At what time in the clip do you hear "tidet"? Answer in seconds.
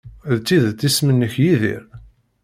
0.45-0.87